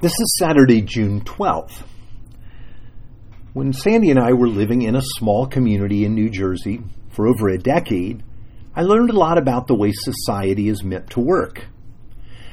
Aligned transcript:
This 0.00 0.12
is 0.18 0.34
Saturday, 0.38 0.80
June 0.80 1.20
12th. 1.20 1.82
When 3.52 3.74
Sandy 3.74 4.08
and 4.08 4.18
I 4.18 4.32
were 4.32 4.48
living 4.48 4.80
in 4.80 4.96
a 4.96 5.02
small 5.02 5.46
community 5.46 6.06
in 6.06 6.14
New 6.14 6.30
Jersey 6.30 6.80
for 7.10 7.28
over 7.28 7.50
a 7.50 7.58
decade, 7.58 8.22
I 8.74 8.80
learned 8.80 9.10
a 9.10 9.18
lot 9.18 9.36
about 9.36 9.66
the 9.66 9.74
way 9.74 9.92
society 9.92 10.70
is 10.70 10.82
meant 10.82 11.10
to 11.10 11.20
work. 11.20 11.66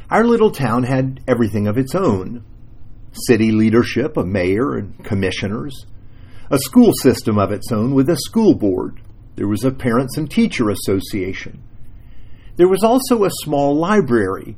Our 0.10 0.26
little 0.26 0.52
town 0.52 0.84
had 0.84 1.22
everything 1.26 1.68
of 1.68 1.78
its 1.78 1.96
own 1.96 2.44
city 3.14 3.54
leadership, 3.54 4.18
a 4.18 4.26
mayor 4.26 4.76
and 4.76 5.02
commissioners, 5.06 5.86
a 6.52 6.60
school 6.60 6.92
system 7.02 7.40
of 7.40 7.54
its 7.54 7.72
own 7.72 7.94
with 7.94 8.10
a 8.10 8.18
school 8.18 8.56
board. 8.56 9.00
There 9.38 9.48
was 9.48 9.64
a 9.64 9.72
parents 9.72 10.18
and 10.18 10.30
teacher 10.30 10.70
association. 10.70 11.64
There 12.58 12.68
was 12.68 12.84
also 12.84 13.24
a 13.24 13.32
small 13.32 13.74
library 13.74 14.58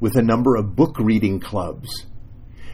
with 0.00 0.16
a 0.16 0.22
number 0.22 0.56
of 0.56 0.76
book 0.76 0.98
reading 0.98 1.40
clubs 1.40 2.06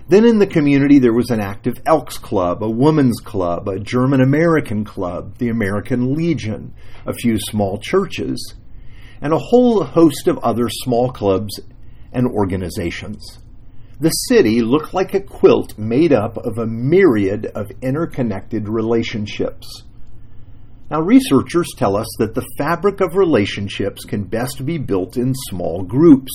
then 0.09 0.24
in 0.24 0.38
the 0.38 0.46
community, 0.46 1.01
there 1.01 1.12
was 1.12 1.30
an 1.30 1.41
active 1.41 1.83
Elks 1.84 2.16
Club, 2.16 2.62
a 2.62 2.70
Women's 2.70 3.19
Club, 3.20 3.69
a 3.69 3.80
German 3.80 4.20
American 4.20 4.84
Club, 4.84 5.38
the 5.38 5.48
American 5.48 6.14
Legion, 6.14 6.74
a 7.05 7.12
few 7.12 7.38
small 7.38 7.78
churches, 7.78 8.55
and 9.20 9.33
a 9.33 9.38
whole 9.38 9.83
host 9.83 10.28
of 10.28 10.38
other 10.38 10.69
small 10.69 11.11
clubs 11.11 11.59
and 12.12 12.28
organizations. 12.28 13.38
The 13.98 14.11
city 14.11 14.61
looked 14.61 14.95
like 14.95 15.14
a 15.14 15.20
quilt 15.20 15.77
made 15.77 16.12
up 16.12 16.36
of 16.36 16.59
a 16.59 16.66
myriad 16.66 17.47
of 17.47 17.73
interconnected 17.83 18.69
relationships. 18.69 19.84
Now, 20.88 21.00
researchers 21.00 21.66
tell 21.77 21.97
us 21.97 22.06
that 22.19 22.34
the 22.34 22.47
fabric 22.59 23.00
of 23.00 23.16
relationships 23.16 24.05
can 24.05 24.23
best 24.23 24.64
be 24.64 24.78
built 24.78 25.16
in 25.16 25.34
small 25.48 25.83
groups 25.83 26.30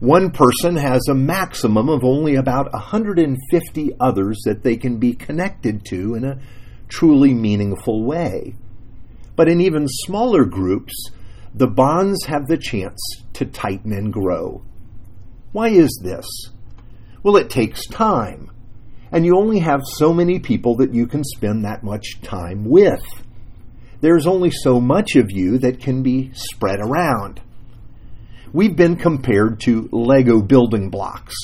one 0.00 0.30
person 0.30 0.76
has 0.76 1.06
a 1.08 1.14
maximum 1.14 1.90
of 1.90 2.04
only 2.04 2.34
about 2.34 2.72
150 2.72 3.90
others 4.00 4.40
that 4.46 4.62
they 4.62 4.76
can 4.76 4.96
be 4.96 5.12
connected 5.12 5.84
to 5.84 6.14
in 6.14 6.24
a 6.24 6.38
truly 6.88 7.34
meaningful 7.34 8.02
way. 8.04 8.54
But 9.36 9.48
in 9.48 9.60
even 9.60 9.86
smaller 9.86 10.46
groups, 10.46 10.94
the 11.54 11.66
bonds 11.66 12.24
have 12.24 12.46
the 12.46 12.56
chance 12.56 12.98
to 13.34 13.44
tighten 13.44 13.92
and 13.92 14.10
grow. 14.10 14.62
Why 15.52 15.68
is 15.68 16.00
this? 16.02 16.26
Well, 17.22 17.36
it 17.36 17.50
takes 17.50 17.86
time, 17.86 18.50
and 19.12 19.26
you 19.26 19.36
only 19.36 19.58
have 19.58 19.82
so 19.84 20.14
many 20.14 20.38
people 20.38 20.76
that 20.76 20.94
you 20.94 21.06
can 21.06 21.24
spend 21.24 21.62
that 21.64 21.84
much 21.84 22.22
time 22.22 22.64
with. 22.64 23.04
There's 24.00 24.26
only 24.26 24.50
so 24.50 24.80
much 24.80 25.16
of 25.16 25.30
you 25.30 25.58
that 25.58 25.80
can 25.80 26.02
be 26.02 26.30
spread 26.32 26.80
around 26.80 27.42
we've 28.52 28.76
been 28.76 28.96
compared 28.96 29.60
to 29.60 29.88
Lego 29.92 30.42
building 30.42 30.90
blocks. 30.90 31.34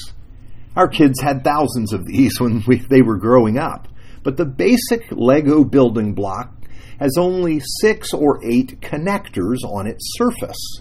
Our 0.74 0.88
kids 0.88 1.20
had 1.20 1.42
thousands 1.42 1.92
of 1.92 2.06
these 2.06 2.32
when 2.40 2.62
we, 2.66 2.76
they 2.76 3.02
were 3.02 3.18
growing 3.18 3.58
up, 3.58 3.88
but 4.22 4.36
the 4.36 4.46
basic 4.46 5.10
Lego 5.10 5.64
building 5.64 6.14
block 6.14 6.52
has 6.98 7.16
only 7.18 7.60
six 7.80 8.12
or 8.12 8.44
eight 8.44 8.80
connectors 8.80 9.58
on 9.64 9.86
its 9.86 10.14
surface. 10.16 10.80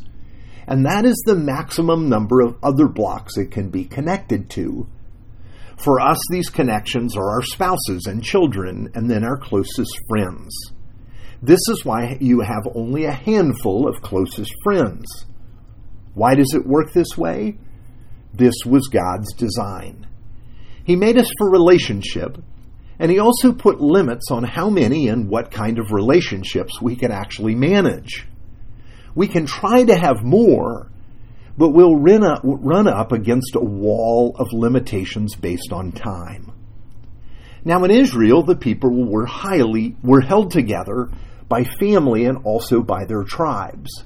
And 0.67 0.85
that 0.85 1.05
is 1.05 1.21
the 1.25 1.35
maximum 1.35 2.09
number 2.09 2.41
of 2.41 2.57
other 2.63 2.87
blocks 2.87 3.37
it 3.37 3.51
can 3.51 3.69
be 3.69 3.85
connected 3.85 4.49
to. 4.51 4.87
For 5.77 5.99
us, 5.99 6.17
these 6.31 6.49
connections 6.49 7.15
are 7.15 7.29
our 7.29 7.43
spouses 7.43 8.05
and 8.07 8.23
children, 8.23 8.89
and 8.95 9.09
then 9.09 9.23
our 9.23 9.37
closest 9.37 9.99
friends. 10.07 10.55
This 11.41 11.59
is 11.69 11.83
why 11.83 12.17
you 12.21 12.39
have 12.39 12.67
only 12.73 13.03
a 13.03 13.11
handful 13.11 13.87
of 13.87 14.01
closest 14.01 14.51
friends. 14.63 15.05
Why 16.15 16.33
does 16.33 16.53
it 16.55 16.65
work 16.65 16.91
this 16.93 17.15
way? 17.17 17.57
This 18.33 18.55
was 18.65 18.87
God's 18.87 19.33
design. 19.33 20.07
He 20.83 20.95
made 20.95 21.17
us 21.17 21.29
for 21.37 21.51
relationship, 21.51 22.37
and 22.97 23.11
He 23.11 23.19
also 23.19 23.53
put 23.53 23.81
limits 23.81 24.31
on 24.31 24.43
how 24.43 24.69
many 24.69 25.07
and 25.09 25.29
what 25.29 25.51
kind 25.51 25.77
of 25.77 25.91
relationships 25.91 26.81
we 26.81 26.95
can 26.95 27.11
actually 27.11 27.53
manage. 27.53 28.25
We 29.13 29.27
can 29.27 29.45
try 29.45 29.83
to 29.83 29.95
have 29.95 30.23
more, 30.23 30.89
but 31.57 31.69
we'll 31.69 31.95
run 31.95 32.23
up, 32.87 33.11
against 33.11 33.55
a 33.55 33.63
wall 33.63 34.35
of 34.37 34.53
limitations 34.53 35.35
based 35.35 35.71
on 35.71 35.91
time. 35.91 36.51
Now, 37.63 37.83
in 37.83 37.91
Israel, 37.91 38.43
the 38.43 38.55
people 38.55 39.05
were 39.05 39.25
highly 39.25 39.95
were 40.03 40.21
held 40.21 40.51
together 40.51 41.09
by 41.49 41.63
family 41.63 42.25
and 42.25 42.39
also 42.43 42.81
by 42.81 43.05
their 43.05 43.23
tribes. 43.23 44.03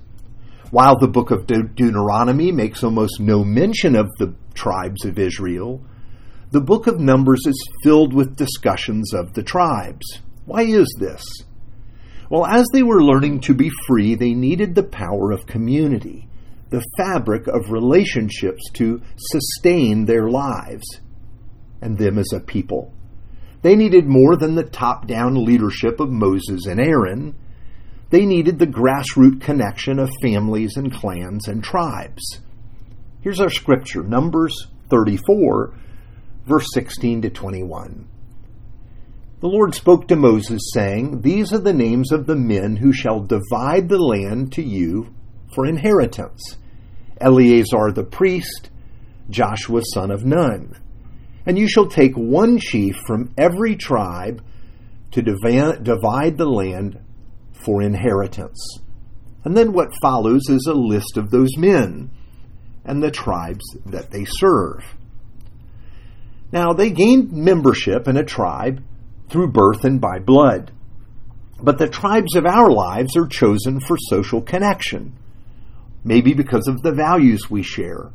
While 0.72 1.00
the 1.00 1.08
book 1.08 1.32
of 1.32 1.48
De- 1.48 1.64
Deuteronomy 1.64 2.52
makes 2.52 2.84
almost 2.84 3.20
no 3.20 3.44
mention 3.44 3.96
of 3.96 4.08
the 4.20 4.36
tribes 4.54 5.04
of 5.04 5.18
Israel, 5.18 5.84
the 6.52 6.62
book 6.62 6.88
of 6.88 7.00
Numbers 7.00 7.42
is 7.48 7.70
filled 7.84 8.14
with 8.14 8.36
discussions 8.36 9.14
of 9.14 9.34
the 9.34 9.44
tribes. 9.44 10.06
Why 10.46 10.62
is 10.64 10.88
this? 11.00 11.24
Well, 12.30 12.46
as 12.46 12.68
they 12.72 12.84
were 12.84 13.04
learning 13.04 13.42
to 13.42 13.56
be 13.56 13.72
free, 13.88 14.14
they 14.14 14.34
needed 14.34 14.76
the 14.76 14.84
power 14.84 15.32
of 15.32 15.48
community, 15.48 16.28
the 16.70 16.86
fabric 16.98 17.48
of 17.48 17.72
relationships 17.72 18.62
to 18.74 19.02
sustain 19.18 20.06
their 20.06 20.30
lives 20.30 20.86
and 21.82 21.98
them 21.98 22.20
as 22.20 22.32
a 22.34 22.40
people. 22.40 22.94
They 23.62 23.76
needed 23.76 24.06
more 24.06 24.38
than 24.38 24.56
the 24.56 24.64
top 24.64 25.08
down 25.08 25.44
leadership 25.44 26.00
of 26.00 26.12
Moses 26.12 26.66
and 26.68 26.80
Aaron. 26.80 27.36
They 28.10 28.26
needed 28.26 28.58
the 28.58 28.68
grassroots 28.68 29.42
connection 29.42 30.00
of 30.00 30.10
families 30.22 30.78
and 30.78 30.92
clans 30.92 31.48
and 31.48 31.64
tribes. 31.64 32.40
Here's 33.22 33.40
our 33.40 33.50
scripture 33.50 34.04
Numbers 34.04 34.68
34, 34.90 35.74
verse 36.46 36.68
16 36.74 37.22
to 37.24 37.30
21. 37.30 38.08
The 39.42 39.48
Lord 39.48 39.76
spoke 39.76 40.08
to 40.08 40.16
Moses, 40.16 40.72
saying, 40.74 41.22
These 41.22 41.54
are 41.54 41.60
the 41.60 41.74
names 41.74 42.12
of 42.12 42.26
the 42.26 42.36
men 42.36 42.78
who 42.78 42.92
shall 42.92 43.22
divide 43.22 43.88
the 43.88 44.00
land 44.00 44.54
to 44.54 44.64
you 44.64 45.14
for 45.54 45.66
inheritance 45.66 46.58
Eleazar 47.22 47.92
the 47.92 48.04
priest, 48.04 48.70
Joshua 49.30 49.82
son 49.94 50.10
of 50.10 50.26
Nun. 50.26 50.76
And 51.46 51.58
you 51.58 51.68
shall 51.68 51.88
take 51.88 52.16
one 52.16 52.58
chief 52.60 52.96
from 53.06 53.34
every 53.38 53.76
tribe 53.76 54.44
to 55.12 55.22
divide 55.22 56.38
the 56.38 56.50
land 56.50 57.00
for 57.64 57.82
inheritance. 57.82 58.80
And 59.44 59.56
then 59.56 59.74
what 59.74 59.94
follows 60.02 60.44
is 60.50 60.68
a 60.68 60.74
list 60.74 61.18
of 61.18 61.30
those 61.30 61.58
men 61.58 62.12
and 62.86 63.02
the 63.02 63.12
tribes 63.12 63.66
that 63.86 64.12
they 64.12 64.26
serve. 64.26 64.84
Now, 66.52 66.74
they 66.74 66.90
gained 66.90 67.32
membership 67.32 68.08
in 68.08 68.18
a 68.18 68.24
tribe 68.24 68.84
through 69.30 69.52
birth 69.52 69.84
and 69.84 70.02
by 70.02 70.20
blood. 70.20 70.72
But 71.62 71.78
the 71.78 71.90
tribes 71.90 72.36
of 72.36 72.46
our 72.46 72.72
lives 72.72 73.16
are 73.16 73.28
chosen 73.28 73.80
for 73.80 73.98
social 73.98 74.42
connection, 74.42 75.14
maybe 76.04 76.34
because 76.34 76.68
of 76.68 76.82
the 76.82 76.94
values 76.94 77.50
we 77.50 77.62
share, 77.62 78.12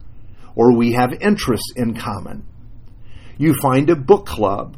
or 0.57 0.77
we 0.77 0.93
have 0.93 1.13
interests 1.21 1.73
in 1.77 1.95
common. 1.95 2.47
You 3.39 3.55
find 3.61 3.91
a 3.91 3.97
book 3.97 4.27
club, 4.27 4.77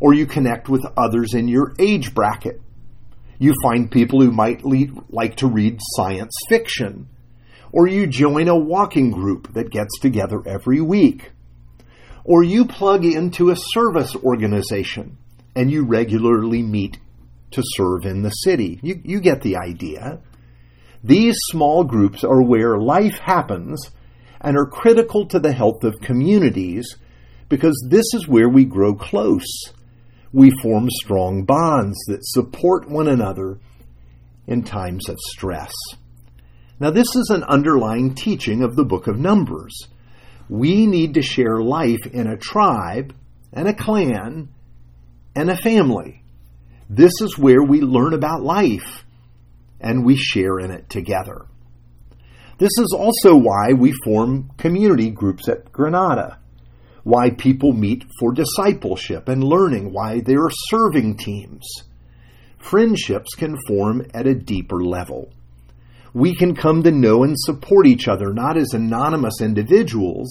or 0.00 0.14
you 0.14 0.26
connect 0.26 0.68
with 0.68 0.84
others 0.96 1.34
in 1.34 1.46
your 1.46 1.74
age 1.78 2.14
bracket 2.14 2.60
you 3.40 3.54
find 3.62 3.90
people 3.90 4.20
who 4.20 4.30
might 4.30 4.62
like 5.08 5.36
to 5.36 5.48
read 5.48 5.80
science 5.96 6.34
fiction. 6.48 7.08
Or 7.72 7.88
you 7.88 8.06
join 8.06 8.48
a 8.48 8.58
walking 8.58 9.10
group 9.10 9.54
that 9.54 9.70
gets 9.70 9.98
together 9.98 10.42
every 10.46 10.82
week. 10.82 11.32
Or 12.22 12.44
you 12.44 12.66
plug 12.66 13.04
into 13.06 13.48
a 13.48 13.56
service 13.56 14.14
organization 14.14 15.16
and 15.56 15.70
you 15.70 15.84
regularly 15.84 16.62
meet 16.62 16.98
to 17.52 17.62
serve 17.64 18.04
in 18.04 18.22
the 18.22 18.30
city. 18.30 18.78
You, 18.82 19.00
you 19.02 19.20
get 19.20 19.40
the 19.40 19.56
idea. 19.56 20.20
These 21.02 21.36
small 21.50 21.82
groups 21.84 22.22
are 22.22 22.42
where 22.42 22.76
life 22.76 23.18
happens 23.20 23.90
and 24.42 24.58
are 24.58 24.66
critical 24.66 25.26
to 25.28 25.38
the 25.38 25.52
health 25.52 25.82
of 25.82 25.94
communities 26.02 26.96
because 27.48 27.88
this 27.88 28.12
is 28.12 28.28
where 28.28 28.50
we 28.50 28.66
grow 28.66 28.94
close 28.94 29.72
we 30.32 30.52
form 30.62 30.88
strong 30.90 31.44
bonds 31.44 31.98
that 32.06 32.24
support 32.24 32.88
one 32.88 33.08
another 33.08 33.58
in 34.46 34.62
times 34.62 35.08
of 35.08 35.18
stress. 35.18 35.72
Now, 36.78 36.90
this 36.90 37.14
is 37.14 37.30
an 37.30 37.44
underlying 37.44 38.14
teaching 38.14 38.62
of 38.62 38.74
the 38.74 38.84
book 38.84 39.06
of 39.06 39.18
Numbers. 39.18 39.88
We 40.48 40.86
need 40.86 41.14
to 41.14 41.22
share 41.22 41.60
life 41.60 42.06
in 42.12 42.26
a 42.26 42.36
tribe 42.36 43.14
and 43.52 43.68
a 43.68 43.74
clan 43.74 44.48
and 45.34 45.50
a 45.50 45.56
family. 45.56 46.24
This 46.88 47.12
is 47.20 47.38
where 47.38 47.62
we 47.62 47.80
learn 47.80 48.14
about 48.14 48.42
life 48.42 49.04
and 49.80 50.04
we 50.04 50.16
share 50.16 50.58
in 50.58 50.70
it 50.70 50.88
together. 50.88 51.46
This 52.58 52.72
is 52.78 52.94
also 52.96 53.36
why 53.36 53.72
we 53.72 53.92
form 54.04 54.50
community 54.58 55.10
groups 55.10 55.48
at 55.48 55.72
Granada 55.72 56.38
why 57.02 57.30
people 57.30 57.72
meet 57.72 58.04
for 58.18 58.32
discipleship 58.32 59.28
and 59.28 59.42
learning, 59.42 59.92
why 59.92 60.20
there 60.20 60.42
are 60.42 60.50
serving 60.68 61.16
teams. 61.16 61.66
Friendships 62.58 63.34
can 63.34 63.56
form 63.66 64.06
at 64.12 64.26
a 64.26 64.34
deeper 64.34 64.82
level. 64.82 65.32
We 66.12 66.34
can 66.34 66.54
come 66.54 66.82
to 66.82 66.90
know 66.90 67.22
and 67.22 67.34
support 67.38 67.86
each 67.86 68.08
other 68.08 68.32
not 68.32 68.56
as 68.56 68.74
anonymous 68.74 69.40
individuals, 69.40 70.28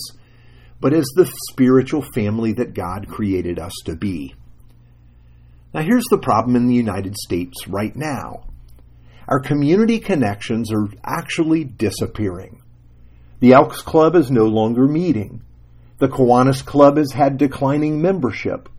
but 0.79 0.93
as 0.93 1.05
the 1.15 1.31
spiritual 1.51 2.01
family 2.13 2.53
that 2.53 2.73
God 2.73 3.07
created 3.07 3.59
us 3.59 3.73
to 3.85 3.95
be. 3.95 4.35
Now, 5.73 5.81
here's 5.81 6.05
the 6.09 6.17
problem 6.17 6.55
in 6.55 6.67
the 6.67 6.75
United 6.75 7.15
States 7.15 7.67
right 7.67 7.95
now 7.95 8.45
our 9.27 9.39
community 9.39 9.99
connections 9.99 10.71
are 10.73 10.87
actually 11.03 11.63
disappearing. 11.63 12.63
The 13.41 13.53
Elks 13.53 13.81
Club 13.81 14.15
is 14.15 14.31
no 14.31 14.45
longer 14.45 14.87
meeting. 14.87 15.43
The 15.99 16.07
Kiwanis 16.07 16.65
Club 16.65 16.97
has 16.97 17.11
had 17.11 17.37
declining 17.37 18.01
membership. 18.01 18.69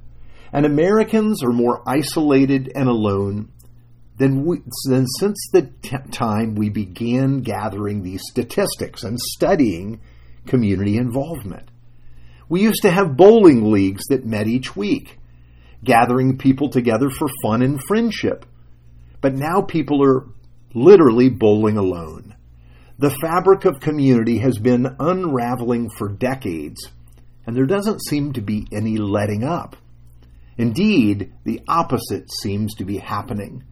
And 0.52 0.66
Americans 0.66 1.44
are 1.44 1.52
more 1.52 1.82
isolated 1.86 2.72
and 2.74 2.88
alone 2.88 3.52
than, 4.16 4.44
we, 4.44 4.58
than 4.88 5.06
since 5.06 5.38
the 5.52 5.70
t- 5.82 5.96
time 6.10 6.54
we 6.54 6.70
began 6.70 7.40
gathering 7.40 8.02
these 8.02 8.22
statistics 8.30 9.04
and 9.04 9.18
studying 9.18 10.00
community 10.46 10.96
involvement. 10.96 11.70
We 12.48 12.62
used 12.62 12.82
to 12.82 12.90
have 12.90 13.16
bowling 13.16 13.70
leagues 13.70 14.04
that 14.08 14.26
met 14.26 14.48
each 14.48 14.74
week, 14.74 15.18
gathering 15.84 16.36
people 16.36 16.68
together 16.68 17.08
for 17.10 17.28
fun 17.42 17.62
and 17.62 17.80
friendship. 17.86 18.44
But 19.20 19.34
now 19.34 19.62
people 19.62 20.02
are 20.02 20.26
literally 20.74 21.28
bowling 21.28 21.76
alone. 21.76 22.34
The 22.98 23.16
fabric 23.20 23.64
of 23.66 23.80
community 23.80 24.38
has 24.38 24.58
been 24.58 24.96
unraveling 24.98 25.90
for 25.96 26.08
decades, 26.08 26.90
and 27.50 27.56
there 27.56 27.66
doesn't 27.66 28.00
seem 28.04 28.32
to 28.32 28.40
be 28.40 28.64
any 28.70 28.96
letting 28.96 29.42
up. 29.42 29.74
Indeed, 30.56 31.32
the 31.42 31.60
opposite 31.66 32.30
seems 32.32 32.76
to 32.76 32.84
be 32.84 32.98
happening. 32.98 33.64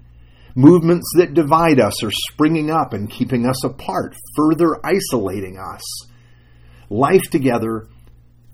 Movements 0.56 1.08
that 1.16 1.32
divide 1.32 1.78
us 1.78 2.02
are 2.02 2.10
springing 2.10 2.72
up 2.72 2.92
and 2.92 3.08
keeping 3.08 3.46
us 3.46 3.62
apart, 3.62 4.16
further 4.34 4.84
isolating 4.84 5.58
us. 5.58 6.08
Life 6.90 7.30
together 7.30 7.86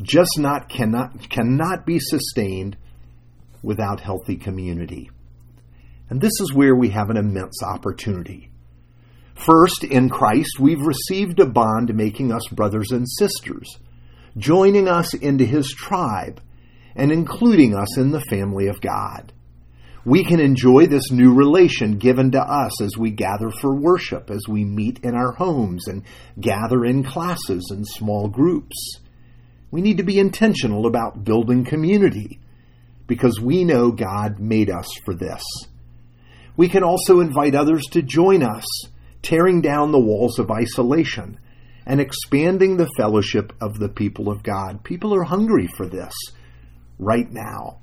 just 0.02 0.38
not 0.38 0.68
cannot 0.68 1.30
cannot 1.30 1.86
be 1.86 1.98
sustained 1.98 2.76
without 3.62 4.00
healthy 4.00 4.36
community. 4.36 5.10
And 6.10 6.20
this 6.20 6.38
is 6.38 6.52
where 6.52 6.76
we 6.76 6.90
have 6.90 7.08
an 7.08 7.16
immense 7.16 7.62
opportunity. 7.62 8.50
First, 9.34 9.84
in 9.84 10.10
Christ, 10.10 10.60
we've 10.60 10.82
received 10.82 11.40
a 11.40 11.46
bond 11.46 11.94
making 11.94 12.30
us 12.30 12.46
brothers 12.52 12.90
and 12.90 13.08
sisters, 13.08 13.78
joining 14.36 14.88
us 14.88 15.14
into 15.14 15.44
his 15.44 15.68
tribe, 15.70 16.40
and 16.96 17.12
including 17.12 17.74
us 17.74 17.96
in 17.96 18.10
the 18.10 18.20
family 18.20 18.68
of 18.68 18.80
God. 18.80 19.32
We 20.04 20.22
can 20.22 20.38
enjoy 20.38 20.86
this 20.86 21.10
new 21.10 21.32
relation 21.32 21.96
given 21.96 22.32
to 22.32 22.40
us 22.40 22.82
as 22.82 22.96
we 22.98 23.10
gather 23.10 23.50
for 23.50 23.74
worship, 23.74 24.30
as 24.30 24.42
we 24.46 24.64
meet 24.64 24.98
in 25.02 25.14
our 25.14 25.32
homes 25.32 25.88
and 25.88 26.02
gather 26.38 26.84
in 26.84 27.04
classes 27.04 27.68
and 27.70 27.86
small 27.86 28.28
groups. 28.28 28.98
We 29.70 29.80
need 29.80 29.96
to 29.96 30.04
be 30.04 30.18
intentional 30.18 30.86
about 30.86 31.24
building 31.24 31.64
community 31.64 32.38
because 33.06 33.40
we 33.40 33.64
know 33.64 33.92
God 33.92 34.38
made 34.38 34.70
us 34.70 34.88
for 35.04 35.14
this. 35.14 35.42
We 36.56 36.68
can 36.68 36.84
also 36.84 37.20
invite 37.20 37.54
others 37.54 37.82
to 37.92 38.02
join 38.02 38.42
us, 38.42 38.64
tearing 39.22 39.62
down 39.62 39.90
the 39.90 39.98
walls 39.98 40.38
of 40.38 40.50
isolation 40.50 41.40
and 41.86 42.00
expanding 42.00 42.76
the 42.76 42.90
fellowship 42.96 43.52
of 43.60 43.78
the 43.78 43.88
people 43.88 44.30
of 44.30 44.42
God. 44.42 44.84
People 44.84 45.14
are 45.14 45.24
hungry 45.24 45.66
for 45.66 45.86
this 45.86 46.14
right 46.98 47.30
now. 47.30 47.80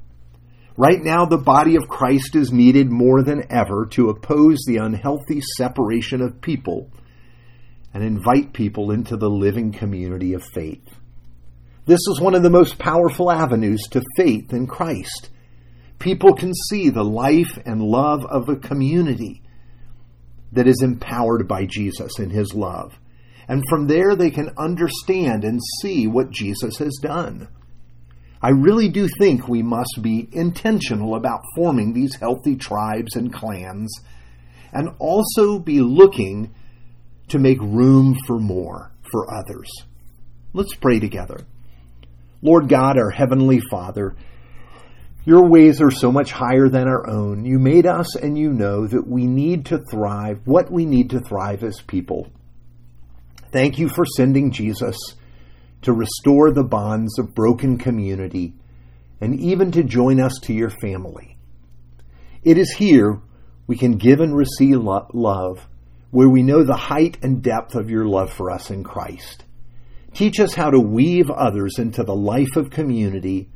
Right 0.77 1.01
now, 1.01 1.25
the 1.25 1.37
body 1.37 1.75
of 1.75 1.87
Christ 1.87 2.35
is 2.35 2.51
needed 2.51 2.89
more 2.89 3.23
than 3.23 3.51
ever 3.51 3.85
to 3.91 4.09
oppose 4.09 4.59
the 4.65 4.77
unhealthy 4.77 5.41
separation 5.57 6.21
of 6.21 6.41
people 6.41 6.89
and 7.93 8.03
invite 8.03 8.53
people 8.53 8.91
into 8.91 9.17
the 9.17 9.29
living 9.29 9.73
community 9.73 10.33
of 10.33 10.43
faith. 10.53 10.87
This 11.85 11.99
is 12.07 12.21
one 12.21 12.35
of 12.35 12.43
the 12.43 12.49
most 12.49 12.79
powerful 12.79 13.29
avenues 13.31 13.81
to 13.91 14.01
faith 14.15 14.53
in 14.53 14.65
Christ. 14.65 15.29
People 15.99 16.33
can 16.33 16.53
see 16.69 16.89
the 16.89 17.03
life 17.03 17.59
and 17.65 17.81
love 17.81 18.25
of 18.25 18.49
a 18.49 18.55
community 18.55 19.43
that 20.53 20.67
is 20.67 20.81
empowered 20.81 21.47
by 21.47 21.65
Jesus 21.65 22.17
and 22.17 22.31
his 22.31 22.53
love. 22.53 22.97
And 23.47 23.63
from 23.69 23.87
there, 23.87 24.15
they 24.15 24.31
can 24.31 24.51
understand 24.57 25.43
and 25.43 25.59
see 25.81 26.07
what 26.07 26.31
Jesus 26.31 26.77
has 26.77 26.97
done. 27.01 27.47
I 28.41 28.49
really 28.49 28.89
do 28.89 29.07
think 29.19 29.47
we 29.47 29.61
must 29.61 29.99
be 30.01 30.27
intentional 30.31 31.15
about 31.15 31.43
forming 31.55 31.93
these 31.93 32.15
healthy 32.15 32.55
tribes 32.55 33.15
and 33.15 33.31
clans 33.31 33.93
and 34.73 34.89
also 34.99 35.59
be 35.59 35.81
looking 35.81 36.53
to 37.27 37.39
make 37.39 37.59
room 37.61 38.15
for 38.25 38.39
more 38.39 38.91
for 39.11 39.33
others. 39.33 39.69
Let's 40.53 40.75
pray 40.75 40.99
together. 40.99 41.45
Lord 42.41 42.67
God, 42.67 42.97
our 42.97 43.11
Heavenly 43.11 43.61
Father, 43.69 44.15
your 45.23 45.47
ways 45.47 45.79
are 45.79 45.91
so 45.91 46.11
much 46.11 46.31
higher 46.31 46.67
than 46.67 46.87
our 46.87 47.07
own. 47.07 47.45
You 47.45 47.59
made 47.59 47.85
us 47.85 48.15
and 48.15 48.35
you 48.37 48.51
know 48.51 48.87
that 48.87 49.07
we 49.07 49.27
need 49.27 49.67
to 49.67 49.83
thrive, 49.91 50.39
what 50.45 50.71
we 50.71 50.85
need 50.85 51.11
to 51.11 51.19
thrive 51.19 51.63
as 51.63 51.79
people. 51.81 52.31
Thank 53.51 53.77
you 53.77 53.89
for 53.89 54.05
sending 54.05 54.51
Jesus 54.51 54.97
to 55.81 55.93
restore 55.93 56.51
the 56.51 56.63
bonds 56.63 57.17
of 57.17 57.33
broken 57.33 57.77
community, 57.77 58.53
and 59.19 59.39
even 59.39 59.71
to 59.71 59.83
join 59.83 60.19
us 60.19 60.33
to 60.43 60.53
your 60.53 60.69
family. 60.69 61.37
It 62.43 62.57
is 62.57 62.71
here 62.71 63.21
we 63.67 63.77
can 63.77 63.97
give 63.97 64.19
and 64.19 64.35
receive 64.35 64.77
love, 64.79 65.67
where 66.11 66.29
we 66.29 66.43
know 66.43 66.63
the 66.63 66.75
height 66.75 67.17
and 67.21 67.41
depth 67.41 67.75
of 67.75 67.89
your 67.89 68.05
love 68.05 68.31
for 68.31 68.51
us 68.51 68.69
in 68.69 68.83
Christ. 68.83 69.45
Teach 70.13 70.39
us 70.39 70.53
how 70.53 70.69
to 70.69 70.79
weave 70.79 71.29
others 71.29 71.75
into 71.77 72.03
the 72.03 72.15
life 72.15 72.55
of 72.57 72.69
community 72.69 73.49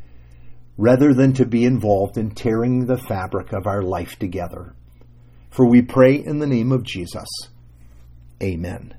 rather 0.78 1.14
than 1.14 1.34
to 1.34 1.46
be 1.46 1.66
involved 1.66 2.18
in 2.18 2.32
tearing 2.32 2.86
the 2.86 2.98
fabric 2.98 3.54
of 3.54 3.68
our 3.68 3.82
life 3.82 4.18
together. 4.20 4.74
For 5.50 5.66
we 5.66 5.82
pray 5.82 6.16
in 6.16 6.40
the 6.40 6.48
name 6.48 6.72
of 6.72 6.84
Jesus. 6.84 7.28
Amen. 8.42 8.94